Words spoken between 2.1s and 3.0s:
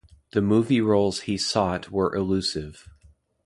elusive.